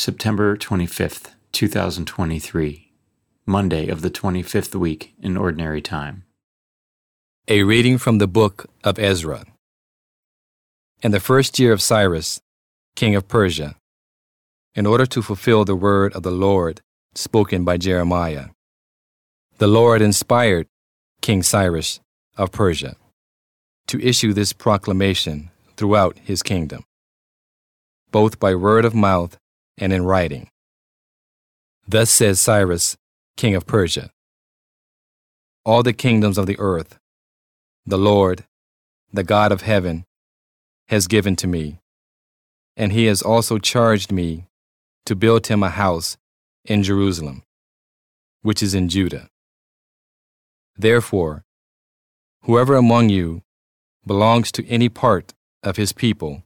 [0.00, 2.92] September 25th, 2023,
[3.46, 6.22] Monday of the 25th week in Ordinary Time.
[7.48, 9.44] A reading from the book of Ezra.
[11.02, 12.40] In the first year of Cyrus,
[12.94, 13.74] king of Persia,
[14.76, 16.80] in order to fulfill the word of the Lord
[17.16, 18.50] spoken by Jeremiah,
[19.58, 20.68] the Lord inspired
[21.22, 21.98] King Cyrus
[22.36, 22.94] of Persia
[23.88, 26.84] to issue this proclamation throughout his kingdom,
[28.12, 29.36] both by word of mouth
[29.78, 30.50] and in writing.
[31.86, 32.96] Thus says Cyrus,
[33.36, 34.10] king of Persia
[35.64, 36.98] All the kingdoms of the earth,
[37.86, 38.44] the Lord,
[39.12, 40.04] the God of heaven,
[40.88, 41.78] has given to me,
[42.76, 44.46] and he has also charged me
[45.06, 46.18] to build him a house
[46.64, 47.42] in Jerusalem,
[48.42, 49.30] which is in Judah.
[50.76, 51.44] Therefore,
[52.42, 53.42] whoever among you
[54.06, 56.42] belongs to any part of his people,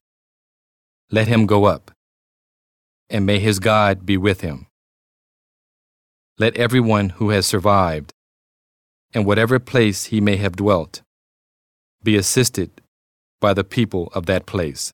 [1.10, 1.90] let him go up
[3.12, 4.66] and may his God be with him.
[6.38, 8.12] Let everyone who has survived,
[9.12, 11.02] in whatever place he may have dwelt,
[12.02, 12.70] be assisted
[13.38, 14.92] by the people of that place,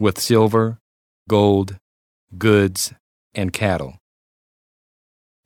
[0.00, 0.78] with silver,
[1.28, 1.78] gold,
[2.36, 2.92] goods,
[3.34, 3.98] and cattle,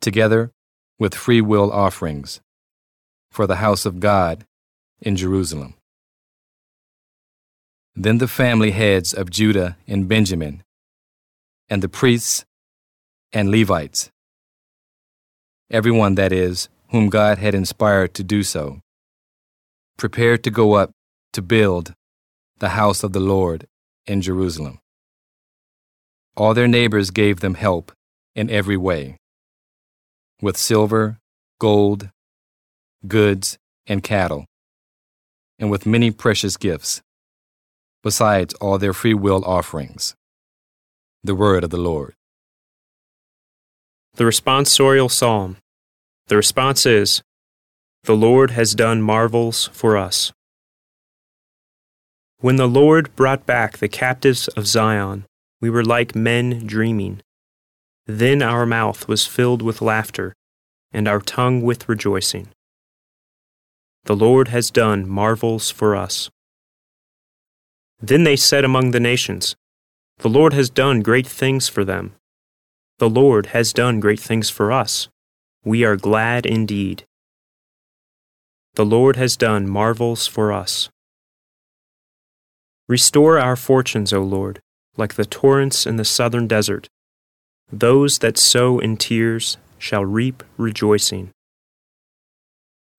[0.01, 0.51] together
[0.97, 2.41] with free will offerings
[3.29, 4.45] for the house of God
[4.99, 5.75] in Jerusalem.
[7.95, 10.63] Then the family heads of Judah and Benjamin
[11.71, 12.43] and the priests
[13.31, 14.11] and Levites,
[15.71, 18.81] everyone that is, whom God had inspired to do so,
[19.97, 20.91] prepared to go up
[21.31, 21.93] to build
[22.59, 23.67] the house of the Lord
[24.05, 24.79] in Jerusalem.
[26.35, 27.93] All their neighbors gave them help
[28.35, 29.15] in every way,
[30.41, 31.19] with silver,
[31.57, 32.09] gold,
[33.07, 34.45] goods, and cattle,
[35.57, 37.01] and with many precious gifts,
[38.03, 40.15] besides all their free will offerings
[41.23, 42.15] the word of the Lord.
[44.15, 45.57] The responsorial psalm.
[46.27, 47.21] The response is
[48.05, 50.31] The Lord has done marvels for us.
[52.39, 55.25] When the Lord brought back the captives of Zion,
[55.61, 57.21] we were like men dreaming.
[58.07, 60.33] Then our mouth was filled with laughter,
[60.91, 62.47] and our tongue with rejoicing.
[64.05, 66.31] The Lord has done marvels for us.
[68.01, 69.55] Then they said among the nations,
[70.21, 72.13] the Lord has done great things for them.
[72.99, 75.09] The Lord has done great things for us.
[75.65, 77.05] We are glad indeed.
[78.75, 80.89] The Lord has done marvels for us.
[82.87, 84.59] Restore our fortunes, O Lord,
[84.95, 86.87] like the torrents in the southern desert.
[87.71, 91.31] Those that sow in tears shall reap rejoicing.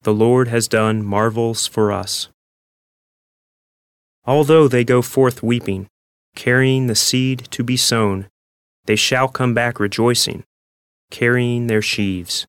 [0.02, 2.28] The Lord has done marvels for us.
[4.24, 5.86] Although they go forth weeping,
[6.34, 8.28] carrying the seed to be sown.
[8.86, 10.44] They shall come back rejoicing,
[11.10, 12.46] carrying their sheaves.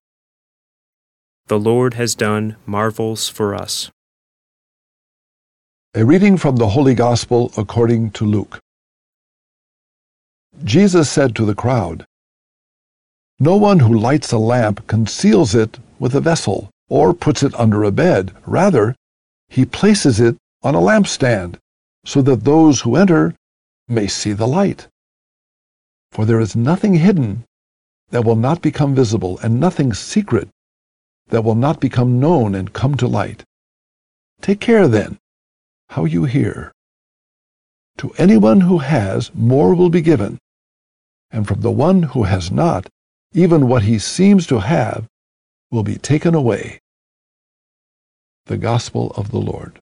[1.48, 3.92] The Lord has done marvels for us.
[5.94, 8.60] A reading from the Holy Gospel according to Luke.
[10.64, 12.06] Jesus said to the crowd,
[13.40, 17.84] No one who lights a lamp conceals it with a vessel or puts it under
[17.84, 18.32] a bed.
[18.46, 18.96] Rather,
[19.50, 21.58] he places it on a lampstand
[22.06, 23.36] so that those who enter
[23.88, 24.88] may see the light.
[26.12, 27.46] For there is nothing hidden
[28.10, 30.50] that will not become visible, and nothing secret
[31.30, 33.44] that will not become known and come to light.
[34.42, 35.18] Take care, then,
[35.90, 36.72] how you hear.
[37.98, 40.38] To anyone who has, more will be given,
[41.32, 42.88] and from the one who has not,
[43.34, 45.08] even what he seems to have
[45.72, 46.80] will be taken away.
[48.46, 49.80] The Gospel of the Lord.